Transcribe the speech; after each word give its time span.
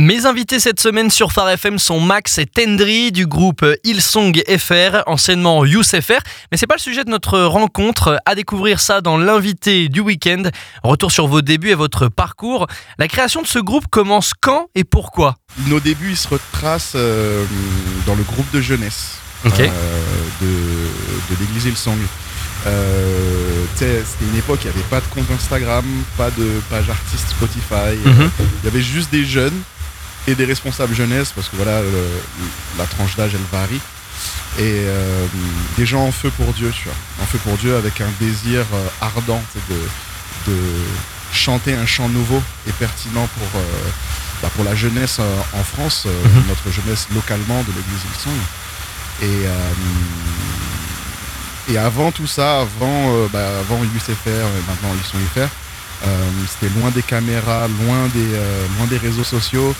Mes 0.00 0.24
invités 0.24 0.60
cette 0.60 0.80
semaine 0.80 1.10
sur 1.10 1.30
Phare 1.30 1.50
FM 1.50 1.78
sont 1.78 2.00
Max 2.00 2.38
et 2.38 2.46
Tendry 2.46 3.12
du 3.12 3.26
groupe 3.26 3.66
Hillsong 3.84 4.42
FR, 4.48 5.02
anciennement 5.06 5.62
Youth 5.66 5.88
FR. 6.00 6.22
Mais 6.50 6.56
c'est 6.56 6.66
pas 6.66 6.76
le 6.76 6.80
sujet 6.80 7.04
de 7.04 7.10
notre 7.10 7.38
rencontre. 7.40 8.18
À 8.24 8.34
découvrir 8.34 8.80
ça 8.80 9.02
dans 9.02 9.18
l'invité 9.18 9.90
du 9.90 10.00
week-end. 10.00 10.44
Retour 10.82 11.12
sur 11.12 11.26
vos 11.26 11.42
débuts 11.42 11.68
et 11.68 11.74
votre 11.74 12.08
parcours. 12.08 12.66
La 12.98 13.08
création 13.08 13.42
de 13.42 13.46
ce 13.46 13.58
groupe 13.58 13.88
commence 13.90 14.32
quand 14.32 14.68
et 14.74 14.84
pourquoi? 14.84 15.36
Nos 15.66 15.80
débuts 15.80 16.12
ils 16.12 16.16
se 16.16 16.28
retracent 16.28 16.92
euh, 16.94 17.44
dans 18.06 18.14
le 18.14 18.22
groupe 18.22 18.50
de 18.54 18.62
jeunesse 18.62 19.18
euh, 19.44 19.50
de, 19.50 20.46
de 20.46 21.40
l'église 21.40 21.66
Hillsong. 21.66 21.98
Euh, 22.66 23.64
C'était 23.74 24.02
une 24.22 24.38
époque, 24.38 24.60
il 24.64 24.70
n'y 24.70 24.76
avait 24.78 24.88
pas 24.88 25.00
de 25.00 25.06
compte 25.14 25.30
Instagram, 25.30 25.84
pas 26.16 26.30
de 26.30 26.48
page 26.70 26.88
artiste 26.88 27.28
Spotify. 27.28 27.98
Mhm. 28.02 28.30
Il 28.62 28.64
y 28.64 28.68
avait 28.68 28.80
juste 28.80 29.10
des 29.12 29.26
jeunes 29.26 29.60
et 30.30 30.34
des 30.34 30.44
responsables 30.44 30.94
jeunesse, 30.94 31.32
parce 31.34 31.48
que 31.48 31.56
voilà, 31.56 31.80
le- 31.82 32.20
la 32.78 32.84
tranche 32.86 33.16
d'âge, 33.16 33.32
elle 33.34 33.58
varie. 33.58 33.80
Et 34.58 34.84
euh, 34.86 35.26
des 35.78 35.86
gens 35.86 36.04
en 36.06 36.12
feu 36.12 36.30
pour 36.36 36.52
Dieu, 36.52 36.72
tu 36.76 36.84
vois. 36.84 36.94
En 37.22 37.26
feu 37.26 37.38
pour 37.44 37.56
Dieu 37.56 37.76
avec 37.76 38.00
un 38.00 38.10
désir 38.20 38.60
euh, 38.74 38.86
ardent 39.00 39.42
de, 39.68 40.52
de 40.52 40.56
chanter 41.32 41.74
un 41.74 41.86
chant 41.86 42.08
nouveau 42.08 42.42
et 42.68 42.72
pertinent 42.72 43.28
pour, 43.38 43.60
euh, 43.60 43.64
bah, 44.42 44.50
pour 44.56 44.64
la 44.64 44.74
jeunesse 44.74 45.20
en 45.20 45.64
France, 45.64 46.04
euh, 46.06 46.10
Mhm. 46.28 46.44
notre 46.48 46.70
jeunesse 46.70 47.06
localement 47.14 47.62
de 47.62 47.68
l'église 47.68 48.02
Hillsong. 48.08 48.40
Et, 49.22 49.46
euh, 49.46 49.70
et 51.72 51.78
avant 51.78 52.10
tout 52.10 52.26
ça, 52.26 52.60
avant, 52.60 53.26
bah, 53.32 53.46
avant 53.60 53.82
USFR, 53.84 54.28
et 54.28 54.62
maintenant 54.68 54.90
Hillsong 54.94 55.20
FR, 55.34 55.48
c'était 56.48 56.72
loin 56.80 56.90
des 56.90 57.02
caméras, 57.02 57.68
loin 57.68 58.08
des, 58.14 58.26
loin 58.76 58.86
des 58.88 58.98
réseaux 58.98 59.24
sociaux. 59.24 59.74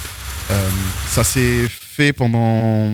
Euh, 0.50 0.70
ça 1.06 1.24
s'est 1.24 1.68
fait 1.68 2.12
pendant. 2.12 2.90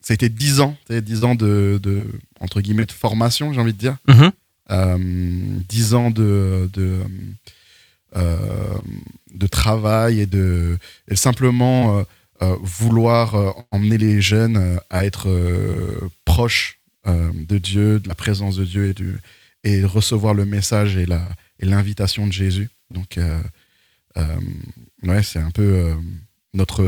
Ça 0.00 0.12
a 0.12 0.14
été 0.14 0.28
10 0.28 0.60
ans, 0.60 0.76
tu 0.86 0.94
sais, 0.94 1.02
10 1.02 1.24
ans 1.24 1.34
de, 1.34 1.78
de, 1.82 2.02
entre 2.40 2.60
guillemets, 2.60 2.86
de 2.86 2.92
formation, 2.92 3.52
j'ai 3.52 3.60
envie 3.60 3.72
de 3.72 3.78
dire. 3.78 3.96
Mhm. 4.08 4.32
Euh, 4.70 5.58
10 5.68 5.94
ans 5.94 6.10
de, 6.10 6.70
de, 6.72 7.00
euh, 8.16 8.78
de 9.34 9.46
travail 9.46 10.20
et 10.20 10.26
de 10.26 10.78
et 11.08 11.16
simplement 11.16 11.98
euh, 11.98 12.02
euh, 12.42 12.56
vouloir 12.62 13.34
euh, 13.34 13.50
emmener 13.72 13.98
les 13.98 14.20
jeunes 14.20 14.56
euh, 14.56 14.76
à 14.90 15.04
être 15.04 15.28
euh, 15.28 16.08
proches 16.24 16.78
euh, 17.06 17.30
de 17.34 17.58
Dieu, 17.58 17.98
de 18.00 18.08
la 18.08 18.14
présence 18.14 18.56
de 18.56 18.64
Dieu 18.64 18.86
et, 18.90 18.94
du, 18.94 19.18
et 19.64 19.84
recevoir 19.84 20.34
le 20.34 20.44
message 20.44 20.96
et 20.96 21.06
la 21.06 21.28
et 21.58 21.66
l'invitation 21.66 22.26
de 22.26 22.32
Jésus. 22.32 22.70
Donc, 22.90 23.18
euh, 23.18 23.40
euh, 24.16 24.24
ouais, 25.02 25.22
c'est 25.22 25.38
un 25.38 25.50
peu 25.50 25.62
euh, 25.62 25.94
notre, 26.54 26.84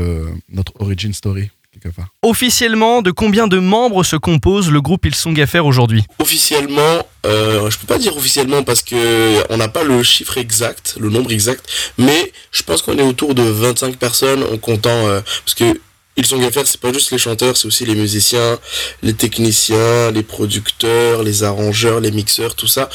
notre 0.49 0.73
origin 0.79 1.13
story, 1.13 1.49
quelque 1.71 1.95
part. 1.95 2.07
Officiellement, 2.21 3.01
de 3.01 3.11
combien 3.11 3.47
de 3.47 3.59
membres 3.59 4.03
se 4.03 4.15
compose 4.15 4.69
le 4.69 4.81
groupe 4.81 5.05
Hillsong 5.05 5.45
FR 5.45 5.65
aujourd'hui? 5.65 6.03
Officiellement, 6.19 7.05
euh, 7.25 7.69
je 7.69 7.77
peux 7.77 7.87
pas 7.87 7.97
dire 7.97 8.15
officiellement 8.17 8.63
parce 8.63 8.81
que 8.83 9.51
on 9.51 9.57
n'a 9.57 9.69
pas 9.69 9.83
le 9.83 10.03
chiffre 10.03 10.37
exact, 10.37 10.95
le 10.99 11.09
nombre 11.09 11.31
exact, 11.31 11.65
mais 11.97 12.31
je 12.51 12.63
pense 12.63 12.81
qu'on 12.81 12.97
est 12.97 13.03
autour 13.03 13.35
de 13.35 13.43
25 13.43 13.97
personnes 13.97 14.43
en 14.43 14.57
comptant 14.57 15.07
euh, 15.07 15.21
parce 15.45 15.55
que 15.55 15.79
ils 16.15 16.25
sont 16.25 16.39
faire, 16.51 16.67
c'est 16.67 16.79
pas 16.79 16.93
juste 16.93 17.09
les 17.09 17.17
chanteurs, 17.17 17.57
c'est 17.57 17.65
aussi 17.67 17.85
les 17.85 17.95
musiciens, 17.95 18.59
les 19.01 19.15
techniciens, 19.15 20.11
les 20.11 20.21
producteurs, 20.21 21.23
les 21.23 21.43
arrangeurs, 21.43 21.99
les 22.01 22.11
mixeurs, 22.11 22.55
tout 22.55 22.67
ça. 22.67 22.87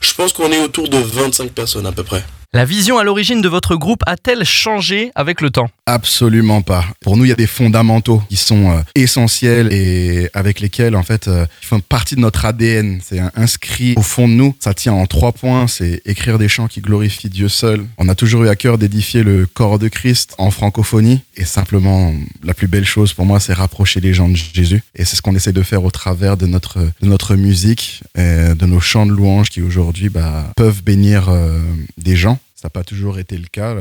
Je 0.00 0.14
pense 0.14 0.32
qu'on 0.32 0.50
est 0.50 0.60
autour 0.60 0.88
de 0.88 0.96
25 0.96 1.52
personnes 1.52 1.86
à 1.86 1.92
peu 1.92 2.02
près. 2.02 2.24
La 2.54 2.66
vision 2.66 2.98
à 2.98 3.02
l'origine 3.02 3.40
de 3.40 3.48
votre 3.48 3.76
groupe 3.76 4.02
a-t-elle 4.04 4.44
changé 4.44 5.10
avec 5.14 5.40
le 5.40 5.48
temps? 5.48 5.70
Absolument 5.86 6.60
pas. 6.60 6.84
Pour 7.00 7.16
nous, 7.16 7.24
il 7.24 7.28
y 7.28 7.32
a 7.32 7.34
des 7.34 7.46
fondamentaux 7.46 8.22
qui 8.28 8.36
sont 8.36 8.70
euh, 8.70 8.82
essentiels 8.94 9.72
et 9.72 10.28
avec 10.34 10.60
lesquels, 10.60 10.94
en 10.94 11.02
fait, 11.02 11.28
euh, 11.28 11.46
ils 11.62 11.66
font 11.66 11.80
partie 11.80 12.14
de 12.14 12.20
notre 12.20 12.44
ADN. 12.44 13.00
C'est 13.02 13.20
inscrit 13.36 13.94
au 13.96 14.02
fond 14.02 14.28
de 14.28 14.34
nous. 14.34 14.54
Ça 14.60 14.74
tient 14.74 14.92
en 14.92 15.06
trois 15.06 15.32
points. 15.32 15.66
C'est 15.66 16.02
écrire 16.04 16.38
des 16.38 16.48
chants 16.48 16.68
qui 16.68 16.82
glorifient 16.82 17.30
Dieu 17.30 17.48
seul. 17.48 17.86
On 17.96 18.10
a 18.10 18.14
toujours 18.14 18.44
eu 18.44 18.48
à 18.50 18.54
cœur 18.54 18.76
d'édifier 18.76 19.22
le 19.22 19.46
corps 19.46 19.78
de 19.78 19.88
Christ 19.88 20.34
en 20.36 20.50
francophonie. 20.50 21.22
Et 21.38 21.46
simplement, 21.46 22.12
la 22.44 22.52
plus 22.52 22.66
belle 22.66 22.84
chose 22.84 23.14
pour 23.14 23.24
moi, 23.24 23.40
c'est 23.40 23.54
rapprocher 23.54 24.00
les 24.00 24.12
gens 24.12 24.28
de 24.28 24.36
Jésus. 24.36 24.82
Et 24.94 25.06
c'est 25.06 25.16
ce 25.16 25.22
qu'on 25.22 25.34
essaie 25.34 25.54
de 25.54 25.62
faire 25.62 25.84
au 25.84 25.90
travers 25.90 26.36
de 26.36 26.44
notre, 26.44 26.80
de 26.80 27.06
notre 27.06 27.34
musique, 27.34 28.02
et 28.14 28.54
de 28.54 28.66
nos 28.66 28.80
chants 28.80 29.06
de 29.06 29.12
louange 29.12 29.48
qui 29.48 29.62
aujourd'hui 29.62 30.10
bah, 30.10 30.52
peuvent 30.54 30.82
bénir 30.82 31.30
euh, 31.30 31.58
des 31.96 32.14
gens. 32.14 32.38
Ça 32.62 32.66
n'a 32.66 32.70
pas 32.70 32.84
toujours 32.84 33.18
été 33.18 33.36
le 33.36 33.48
cas. 33.48 33.74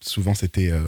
Souvent, 0.00 0.34
c'était 0.34 0.72
euh, 0.72 0.80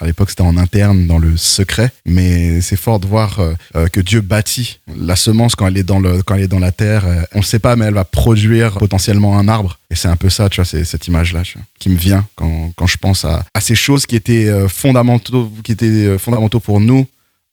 à 0.00 0.06
l'époque, 0.06 0.30
c'était 0.30 0.42
en 0.42 0.56
interne, 0.56 1.06
dans 1.06 1.18
le 1.18 1.36
secret. 1.36 1.92
Mais 2.04 2.60
c'est 2.62 2.74
fort 2.74 2.98
de 2.98 3.06
voir 3.06 3.38
euh, 3.38 3.54
euh, 3.76 3.86
que 3.86 4.00
Dieu 4.00 4.22
bâtit 4.22 4.80
la 4.96 5.14
semence 5.14 5.54
quand 5.54 5.68
elle 5.68 5.78
est 5.78 5.84
dans 5.84 6.00
le, 6.00 6.20
quand 6.24 6.34
elle 6.34 6.42
est 6.42 6.48
dans 6.48 6.58
la 6.58 6.72
terre. 6.72 7.04
on 7.32 7.38
ne 7.38 7.44
sait 7.44 7.60
pas, 7.60 7.76
mais 7.76 7.84
elle 7.84 7.94
va 7.94 8.02
produire 8.02 8.76
potentiellement 8.76 9.38
un 9.38 9.46
arbre. 9.46 9.78
Et 9.88 9.94
c'est 9.94 10.08
un 10.08 10.16
peu 10.16 10.30
ça, 10.30 10.48
tu 10.48 10.60
vois, 10.60 10.64
cette 10.64 11.06
image-là, 11.06 11.44
qui 11.78 11.90
me 11.90 11.96
vient 11.96 12.26
quand, 12.34 12.72
quand 12.74 12.88
je 12.88 12.96
pense 12.96 13.24
à, 13.24 13.44
à 13.54 13.60
ces 13.60 13.76
choses 13.76 14.04
qui 14.04 14.16
étaient 14.16 14.50
fondamentaux, 14.68 15.48
qui 15.62 15.70
étaient 15.70 16.18
fondamentaux 16.18 16.58
pour 16.58 16.80
nous 16.80 17.06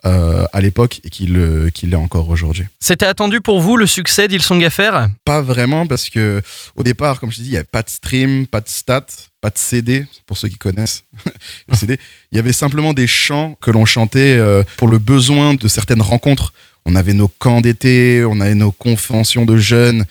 euh, 0.07 0.45
à 0.53 0.61
l'époque 0.61 1.01
et 1.03 1.09
qui 1.09 1.27
le, 1.27 1.69
qui 1.69 1.85
l'est 1.85 1.97
encore 1.97 2.29
aujourd'hui. 2.29 2.65
C'était 2.79 3.05
attendu 3.05 3.41
pour 3.41 3.59
vous 3.59 3.75
le 3.75 3.85
succès 3.85 4.27
d'Hillsong 4.27 4.69
FR 4.69 5.07
Pas 5.25 5.41
vraiment 5.41 5.85
parce 5.85 6.09
que 6.09 6.41
au 6.75 6.83
départ, 6.83 7.19
comme 7.19 7.31
je 7.31 7.37
te 7.37 7.41
dis, 7.41 7.49
il 7.49 7.51
n'y 7.51 7.57
avait 7.57 7.65
pas 7.65 7.81
de 7.83 7.89
stream, 7.89 8.47
pas 8.47 8.61
de 8.61 8.69
stats, 8.69 9.05
pas 9.41 9.49
de 9.49 9.57
CD, 9.57 10.05
pour 10.25 10.37
ceux 10.37 10.47
qui 10.47 10.57
connaissent 10.57 11.03
le 11.67 11.75
CD. 11.75 11.99
Il 12.31 12.37
y 12.37 12.39
avait 12.39 12.53
simplement 12.53 12.93
des 12.93 13.07
chants 13.07 13.57
que 13.59 13.69
l'on 13.69 13.85
chantait 13.85 14.37
euh, 14.37 14.63
pour 14.77 14.87
le 14.87 14.97
besoin 14.97 15.55
de 15.55 15.67
certaines 15.67 16.01
rencontres. 16.01 16.53
On 16.85 16.95
avait 16.95 17.13
nos 17.13 17.27
camps 17.27 17.59
d'été, 17.59 18.23
on 18.25 18.39
avait 18.39 18.55
nos 18.55 18.71
conventions 18.71 19.45
de 19.45 19.57
jeunes 19.57 20.05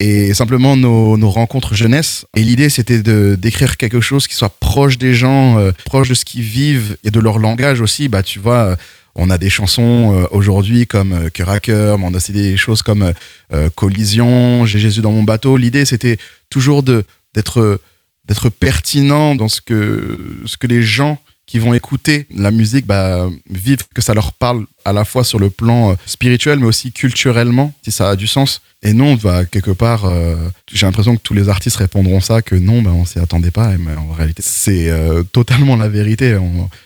et 0.00 0.34
simplement 0.34 0.76
nos, 0.76 1.16
nos 1.16 1.30
rencontres 1.30 1.74
jeunesse. 1.74 2.26
Et 2.36 2.40
l'idée, 2.40 2.70
c'était 2.70 3.02
de 3.02 3.36
d'écrire 3.38 3.76
quelque 3.76 4.00
chose 4.00 4.26
qui 4.26 4.34
soit 4.34 4.58
proche 4.58 4.98
des 4.98 5.14
gens, 5.14 5.58
euh, 5.58 5.72
proche 5.84 6.08
de 6.08 6.14
ce 6.14 6.24
qu'ils 6.24 6.42
vivent 6.42 6.96
et 7.04 7.10
de 7.10 7.20
leur 7.20 7.38
langage 7.38 7.80
aussi. 7.80 8.08
Bah, 8.08 8.22
tu 8.22 8.38
vois, 8.40 8.64
euh, 8.64 8.76
on 9.14 9.30
a 9.30 9.38
des 9.38 9.50
chansons 9.50 10.14
euh, 10.14 10.26
aujourd'hui 10.30 10.86
comme 10.86 11.12
euh, 11.12 11.28
Cœur 11.28 11.50
à 11.50 11.60
cœur, 11.60 11.98
mais 11.98 12.06
on 12.06 12.14
a 12.14 12.16
aussi 12.16 12.32
des 12.32 12.56
choses 12.56 12.82
comme 12.82 13.12
euh, 13.52 13.70
Collision, 13.74 14.64
J'ai 14.64 14.78
Jésus 14.78 15.02
dans 15.02 15.12
mon 15.12 15.22
bateau. 15.22 15.56
L'idée, 15.56 15.84
c'était 15.84 16.18
toujours 16.50 16.82
d'être 16.82 17.80
d'être 18.24 18.48
pertinent 18.50 19.34
dans 19.34 19.48
ce 19.48 19.60
que 19.60 20.18
ce 20.46 20.56
que 20.56 20.66
les 20.66 20.82
gens 20.82 21.18
qui 21.46 21.58
vont 21.58 21.74
écouter 21.74 22.26
la 22.34 22.50
musique 22.50 22.86
bah, 22.86 23.28
vivent, 23.50 23.84
que 23.94 24.00
ça 24.02 24.14
leur 24.14 24.32
parle 24.32 24.66
à 24.84 24.92
la 24.92 25.04
fois 25.04 25.24
sur 25.24 25.38
le 25.38 25.50
plan 25.50 25.90
euh, 25.90 25.94
spirituel, 26.06 26.58
mais 26.58 26.66
aussi 26.66 26.92
culturellement, 26.92 27.72
si 27.82 27.92
ça 27.92 28.10
a 28.10 28.16
du 28.16 28.26
sens. 28.26 28.62
Et 28.84 28.94
non, 28.94 29.14
bah, 29.14 29.44
quelque 29.44 29.70
part, 29.70 30.06
euh, 30.06 30.34
j'ai 30.72 30.86
l'impression 30.86 31.14
que 31.14 31.22
tous 31.22 31.34
les 31.34 31.48
artistes 31.48 31.76
répondront 31.76 32.20
ça, 32.20 32.42
que 32.42 32.56
non, 32.56 32.82
bah, 32.82 32.90
on 32.92 33.04
s'y 33.04 33.20
attendait 33.20 33.52
pas. 33.52 33.68
Mais 33.78 33.94
en 33.94 34.12
réalité, 34.12 34.42
c'est 34.44 34.90
euh, 34.90 35.22
totalement 35.22 35.76
la 35.76 35.88
vérité. 35.88 36.36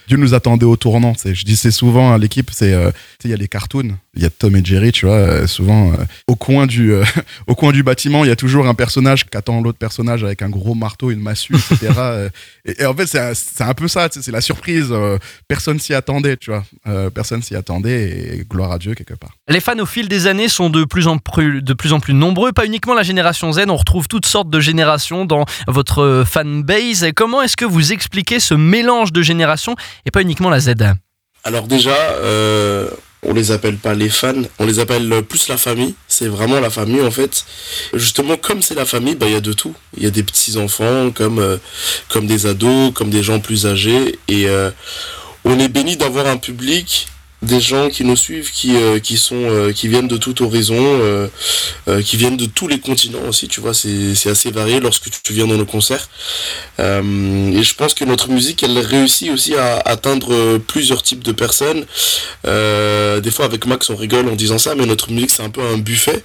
Dieu 0.06 0.18
nous 0.18 0.34
attendait 0.34 0.66
au 0.66 0.76
tournant. 0.76 1.14
Je 1.24 1.44
dis 1.44 1.56
c'est 1.56 1.70
souvent 1.70 2.12
à 2.12 2.18
l'équipe, 2.18 2.50
c'est 2.52 2.74
euh, 2.74 2.90
il 3.26 3.30
y 3.30 3.34
a 3.34 3.36
les 3.36 3.48
cartoons, 3.48 3.96
il 4.14 4.22
y 4.22 4.26
a 4.26 4.30
Tom 4.30 4.56
et 4.56 4.64
Jerry, 4.64 4.92
tu 4.92 5.06
vois, 5.06 5.14
euh, 5.16 5.46
souvent 5.46 5.92
euh, 5.92 5.96
au 6.26 6.36
coin 6.36 6.66
du 6.66 6.92
euh, 6.92 7.04
au 7.46 7.54
coin 7.54 7.72
du 7.72 7.82
bâtiment, 7.82 8.24
il 8.24 8.28
y 8.28 8.30
a 8.30 8.36
toujours 8.36 8.66
un 8.66 8.74
personnage 8.74 9.26
qui 9.26 9.36
attend 9.36 9.60
l'autre 9.60 9.78
personnage 9.78 10.24
avec 10.24 10.42
un 10.42 10.48
gros 10.48 10.74
marteau, 10.74 11.10
une 11.10 11.20
massue, 11.20 11.54
etc. 11.56 11.92
Et, 12.64 12.82
et 12.82 12.86
en 12.86 12.94
fait, 12.94 13.06
c'est 13.06 13.18
un, 13.20 13.32
c'est 13.34 13.62
un 13.62 13.74
peu 13.74 13.86
ça, 13.88 14.08
c'est 14.10 14.30
la 14.32 14.40
surprise. 14.40 14.88
euh, 14.90 15.18
personne 15.46 15.78
s'y 15.78 15.94
attendait, 15.94 16.36
tu 16.36 16.50
vois. 16.50 16.64
Euh, 16.88 17.10
personne 17.10 17.42
s'y 17.42 17.54
attendait 17.54 18.38
et 18.38 18.44
gloire 18.48 18.72
à 18.72 18.78
Dieu 18.78 18.94
quelque 18.94 19.14
part. 19.14 19.30
Les 19.48 19.60
fans 19.60 19.78
au 19.78 19.86
fil 19.86 20.08
des 20.08 20.26
années 20.26 20.48
sont 20.48 20.70
de 20.70 20.84
plus 20.84 21.06
en 21.06 21.18
plus, 21.18 21.62
de 21.62 21.74
plus, 21.74 21.92
en 21.92 22.00
plus 22.00 22.14
nombreux, 22.14 22.52
pas 22.52 22.66
uniquement 22.66 22.94
la 22.94 23.02
génération 23.04 23.52
Z, 23.52 23.64
on 23.68 23.76
retrouve 23.76 24.08
toutes 24.08 24.26
sortes 24.26 24.50
de 24.50 24.60
générations 24.60 25.24
dans 25.24 25.44
votre 25.68 26.24
fanbase. 26.28 27.04
Et 27.04 27.12
Comment 27.12 27.42
est-ce 27.42 27.56
que 27.56 27.64
vous 27.64 27.92
expliquez 27.92 28.40
ce 28.40 28.54
mélange 28.54 29.12
de 29.12 29.22
générations 29.22 29.76
et 30.04 30.10
pas 30.10 30.22
uniquement 30.22 30.50
la 30.50 30.60
Z? 30.60 30.74
Alors 31.44 31.66
déjà, 31.68 31.94
euh, 32.22 32.88
on 33.22 33.32
les 33.32 33.50
appelle 33.50 33.76
pas 33.76 33.94
les 33.94 34.08
fans, 34.08 34.42
on 34.58 34.66
les 34.66 34.78
appelle 34.78 35.22
plus 35.28 35.48
la 35.48 35.56
famille. 35.56 35.94
C'est 36.08 36.28
vraiment 36.28 36.60
la 36.60 36.70
famille 36.70 37.00
en 37.00 37.10
fait. 37.10 37.44
Justement, 37.94 38.36
comme 38.36 38.62
c'est 38.62 38.74
la 38.74 38.84
famille, 38.84 39.14
bah 39.14 39.26
il 39.26 39.32
y 39.32 39.36
a 39.36 39.40
de 39.40 39.52
tout. 39.52 39.74
Il 39.96 40.04
y 40.04 40.06
a 40.06 40.10
des 40.10 40.22
petits 40.22 40.56
enfants, 40.58 41.10
comme 41.10 41.38
euh, 41.38 41.56
comme 42.08 42.26
des 42.26 42.46
ados, 42.46 42.92
comme 42.92 43.10
des 43.10 43.22
gens 43.22 43.40
plus 43.40 43.66
âgés, 43.66 44.18
et 44.28 44.48
euh, 44.48 44.70
on 45.44 45.58
est 45.58 45.68
béni 45.68 45.96
d'avoir 45.96 46.26
un 46.26 46.36
public 46.36 47.08
des 47.42 47.60
gens 47.60 47.90
qui 47.90 48.04
nous 48.04 48.16
suivent, 48.16 48.50
qui, 48.50 48.76
euh, 48.76 48.98
qui 48.98 49.16
sont, 49.18 49.36
euh, 49.36 49.72
qui 49.72 49.88
viennent 49.88 50.08
de 50.08 50.16
tout 50.16 50.42
horizon, 50.42 50.78
euh, 50.78 51.28
euh, 51.88 52.02
qui 52.02 52.16
viennent 52.16 52.36
de 52.36 52.46
tous 52.46 52.66
les 52.66 52.80
continents 52.80 53.26
aussi. 53.28 53.46
Tu 53.46 53.60
vois, 53.60 53.74
c'est 53.74 54.14
c'est 54.14 54.30
assez 54.30 54.50
varié 54.50 54.80
lorsque 54.80 55.10
tu 55.22 55.32
viens 55.32 55.46
dans 55.46 55.56
nos 55.56 55.66
concerts. 55.66 56.08
Euh, 56.80 57.52
et 57.52 57.62
je 57.62 57.74
pense 57.74 57.92
que 57.94 58.04
notre 58.04 58.30
musique, 58.30 58.62
elle 58.62 58.78
réussit 58.78 59.30
aussi 59.30 59.54
à 59.54 59.76
atteindre 59.84 60.58
plusieurs 60.58 61.02
types 61.02 61.22
de 61.22 61.32
personnes. 61.32 61.84
Euh, 62.46 63.20
des 63.20 63.30
fois, 63.30 63.44
avec 63.44 63.66
Max, 63.66 63.90
on 63.90 63.96
rigole 63.96 64.28
en 64.28 64.34
disant 64.34 64.58
ça, 64.58 64.74
mais 64.74 64.86
notre 64.86 65.10
musique, 65.10 65.30
c'est 65.30 65.42
un 65.42 65.50
peu 65.50 65.62
un 65.62 65.76
buffet. 65.78 66.22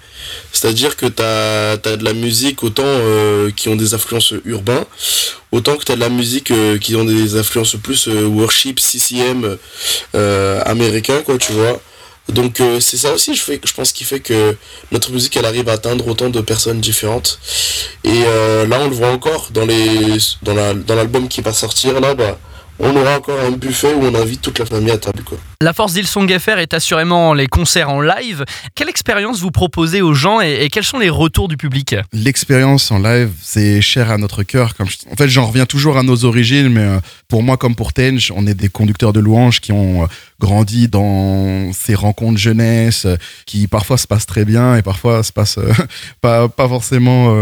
C'est-à-dire 0.54 0.96
que 0.96 1.06
tu 1.06 1.22
as, 1.22 1.78
de 1.78 2.04
la 2.04 2.14
musique 2.14 2.64
autant 2.64 2.84
qui 3.56 3.68
ont 3.70 3.76
des 3.76 3.94
influences 3.94 4.34
urbains, 4.46 4.86
autant 5.52 5.76
que 5.78 5.84
tu 5.84 5.94
de 5.94 6.00
la 6.00 6.10
musique 6.10 6.54
qui 6.80 6.96
ont 6.96 7.04
des 7.04 7.36
influences 7.36 7.76
plus 7.76 8.08
worship, 8.08 8.80
CCM 8.80 9.58
américain, 10.66 11.22
quoi, 11.24 11.38
tu 11.38 11.52
vois. 11.54 11.80
Donc 12.30 12.62
c'est 12.80 12.98
ça 12.98 13.12
aussi, 13.14 13.36
je, 13.36 13.42
fais, 13.42 13.60
je 13.64 13.74
pense, 13.74 13.92
qui 13.92 14.04
fait 14.04 14.20
que 14.20 14.56
notre 14.92 15.12
musique, 15.12 15.36
elle 15.36 15.46
arrive 15.46 15.68
à 15.68 15.74
atteindre 15.74 16.08
autant 16.08 16.30
de 16.30 16.40
personnes 16.40 16.80
différentes. 16.80 17.40
Et 18.04 18.22
là, 18.68 18.80
on 18.80 18.88
le 18.88 18.96
voit 18.96 19.10
encore 19.10 19.50
dans 19.52 19.66
les 19.66 20.18
dans 20.44 20.96
l'album 20.96 21.28
qui 21.28 21.42
va 21.42 21.52
sortir 21.52 22.00
là, 22.00 22.14
bah, 22.14 22.40
on 22.82 22.96
aura 22.96 23.18
encore 23.18 23.40
un 23.40 23.52
buffet 23.52 23.94
où 23.94 24.04
on 24.04 24.16
invite 24.16 24.42
toute 24.42 24.60
la 24.60 24.66
famille 24.66 24.92
à 24.92 24.98
table. 24.98 25.24
Quoi. 25.24 25.38
La 25.62 25.74
force 25.74 25.94
d'Ilsong 25.94 26.28
FR 26.40 26.58
est 26.58 26.74
assurément 26.74 27.34
les 27.34 27.48
concerts 27.48 27.90
en 27.90 28.02
live. 28.02 28.44
Quelle 28.76 28.90
expérience 28.90 29.40
vous 29.42 29.52
proposez 29.52 30.02
aux 30.02 30.14
gens 30.14 30.42
et, 30.42 30.70
quels 30.72 30.84
sont 30.84 30.98
les 30.98 31.10
retours 31.10 31.48
du 31.48 31.58
public? 31.58 31.96
L'expérience 32.14 32.92
en 32.92 33.00
live, 33.00 33.30
c'est 33.42 33.82
cher 33.82 34.10
à 34.10 34.18
notre 34.18 34.44
cœur. 34.44 34.76
Comme 34.76 34.88
En 35.12 35.16
fait, 35.16 35.28
j'en 35.28 35.46
reviens 35.46 35.66
toujours 35.66 35.98
à 35.98 36.04
nos 36.04 36.26
origines, 36.26 36.70
mais 36.70 36.82
euh, 36.82 37.00
pour 37.28 37.44
moi, 37.44 37.58
comme 37.58 37.76
pour 37.76 37.94
Tench, 37.94 38.32
on 38.36 38.48
est 38.48 38.56
des 38.56 38.70
conducteurs 38.70 39.14
de 39.14 39.20
louanges 39.20 39.62
qui 39.62 39.72
ont 39.72 40.04
euh, 40.04 40.08
grandi 40.42 40.90
dans 40.90 41.72
ces 41.72 41.96
rencontres 41.96 42.40
jeunesse 42.40 43.06
euh, 43.06 43.16
qui 43.46 43.68
parfois 43.68 43.98
se 43.98 44.08
passent 44.08 44.26
très 44.26 44.44
bien 44.44 44.76
et 44.76 44.82
parfois 44.82 45.24
se 45.24 45.32
passent 45.32 45.60
pas, 46.22 46.50
pas 46.50 46.68
forcément. 46.68 47.34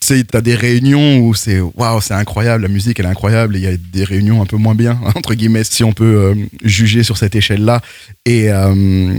tu 0.00 0.06
sais, 0.06 0.24
t'as 0.24 0.40
des 0.40 0.54
réunions 0.54 1.18
où 1.18 1.34
c'est 1.34 1.60
waouh, 1.60 2.00
c'est 2.00 2.14
incroyable, 2.14 2.62
la 2.62 2.68
musique 2.68 2.98
elle 3.00 3.06
est 3.06 3.10
incroyable 3.10 3.56
et 3.56 3.58
il 3.58 3.64
y 3.64 3.68
a 3.68 3.76
des 3.76 4.04
réunions 4.04 4.40
un 4.40 4.46
peu 4.46 4.56
moins 4.56 4.74
bien, 4.74 4.98
entre 5.14 5.34
guillemets, 5.34 5.64
si 5.64 5.84
on 5.84 5.92
peut 5.92 6.34
juger 6.62 7.02
sur 7.02 7.18
cette 7.18 7.34
échelle 7.34 7.64
là 7.64 7.80
euh, 8.28 9.12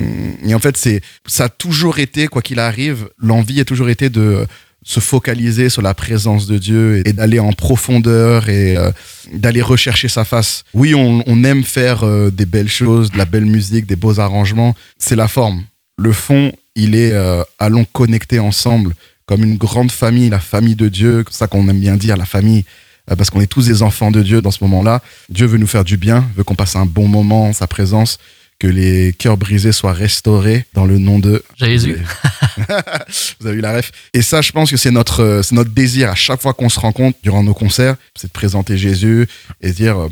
Et, 0.46 0.56
en 0.56 0.60
fait, 0.60 0.78
c'est 0.78 1.02
ça 1.26 1.46
a 1.46 1.50
toujours 1.50 2.00
été, 2.00 2.28
quoi 2.28 2.42
qu'il 2.42 2.60
arrive, 2.60 3.10
l'envie 3.18 3.60
a 3.60 3.66
toujours 3.66 3.90
été 3.90 4.10
de 4.10 4.46
se 4.86 5.02
focaliser 5.02 5.70
sur 5.70 5.82
la 5.82 5.94
présence 5.94 6.48
de 6.48 6.58
Dieu 6.58 7.02
et, 7.06 7.12
d'aller 7.12 7.40
en 7.40 7.52
profondeur 7.52 8.48
et 8.48 8.78
euh, 8.78 8.92
d'aller 9.34 9.62
rechercher 9.62 10.08
sa 10.08 10.24
face. 10.24 10.64
Oui, 10.74 10.96
on, 10.96 11.44
aime 11.44 11.66
faire 11.66 12.06
euh, 12.06 12.30
des 12.32 12.46
belles 12.46 12.70
choses, 12.70 13.12
de 13.12 13.18
la 13.18 13.26
belle 13.26 13.46
musique, 13.46 13.86
des 13.86 13.98
beaux 13.98 14.22
arrangements. 14.22 14.76
C'est 14.98 15.18
la 15.18 15.28
forme. 15.28 15.64
Le 15.98 16.14
fond, 16.14 16.54
il 16.76 16.96
est 16.96 17.14
allons 17.58 17.86
connecter 17.86 18.40
ensemble 18.40 18.94
comme 19.26 19.44
une 19.44 19.58
grande 19.58 19.92
famille, 19.92 20.30
la 20.30 20.40
famille 20.40 20.76
de 20.76 20.88
Dieu, 20.88 21.24
c'est 21.30 21.38
ça 21.38 21.48
qu'on 21.48 21.68
aime 21.68 21.80
bien 21.80 21.96
dire, 21.96 22.16
la 22.18 22.26
famille 22.26 22.64
euh, 23.12 23.16
parce 23.16 23.30
qu'on 23.30 23.42
est 23.42 23.48
tous 23.48 23.68
des 23.68 23.84
enfants 23.84 24.12
de 24.12 24.22
Dieu 24.22 24.42
dans 24.42 24.52
ce 24.52 24.64
moment-là. 24.64 25.02
Dieu 25.30 25.46
veut 25.46 25.58
nous 25.58 25.68
faire 25.68 25.84
du 25.84 25.98
bien, 25.98 26.28
veut 26.36 26.44
qu'on 26.44 26.56
passe 26.56 26.76
un 26.76 26.86
bon 26.86 27.08
moment 27.08 27.50
en 27.50 27.54
sa 27.54 27.68
présence, 27.68 28.18
que 28.60 28.68
les 28.68 29.14
cœurs 29.14 29.38
brisés 29.38 29.72
soient 29.72 29.94
restaurés 29.94 30.66
dans 30.74 30.86
le 30.86 30.98
nom 30.98 31.20
de 31.20 31.44
Jésus. 31.58 31.98
Vous 33.40 33.48
avez 33.48 33.58
eu 33.58 33.62
la 33.62 33.78
ref. 33.78 33.92
Et 34.14 34.22
ça, 34.22 34.42
je 34.42 34.52
pense 34.52 34.70
que 34.72 34.78
c'est 34.78 34.92
notre, 34.92 35.22
euh, 35.22 35.42
c'est 35.44 35.56
notre 35.56 35.72
désir 35.72 36.10
à 36.10 36.16
chaque 36.16 36.42
fois 36.42 36.54
qu'on 36.54 36.70
se 36.70 36.80
rencontre 36.80 37.18
durant 37.24 37.44
nos 37.44 37.54
concerts, 37.54 37.96
c'est 38.16 38.28
de 38.28 38.34
présenter 38.34 38.78
Jésus 38.78 39.28
et 39.62 39.72
dire 39.72 39.98
euh, 39.98 40.10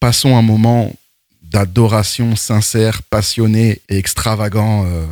passons 0.00 0.36
un 0.36 0.42
moment 0.42 0.92
d'adoration 1.54 2.34
sincère, 2.34 3.02
passionné 3.04 3.80
et 3.88 3.96
extravagant 3.96 4.84
euh, 4.86 5.04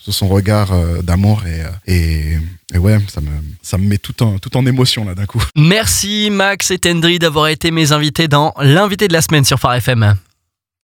sur 0.00 0.14
son 0.14 0.28
regard 0.28 0.72
euh, 0.72 1.02
d'amour. 1.02 1.42
Et, 1.88 2.36
et, 2.72 2.78
ouais, 2.78 2.98
ça 3.08 3.20
me, 3.20 3.30
ça 3.62 3.78
me 3.78 3.86
met 3.88 3.98
tout 3.98 4.22
en, 4.22 4.38
tout 4.38 4.56
en 4.56 4.64
émotion 4.64 5.04
là 5.04 5.16
d'un 5.16 5.26
coup. 5.26 5.42
Merci 5.56 6.30
Max 6.30 6.70
et 6.70 6.78
Tendry 6.78 7.18
d'avoir 7.18 7.48
été 7.48 7.72
mes 7.72 7.90
invités 7.90 8.28
dans 8.28 8.54
l'invité 8.60 9.08
de 9.08 9.12
la 9.12 9.22
semaine 9.22 9.44
sur 9.44 9.58
Phare 9.58 9.74
FM. 9.74 10.14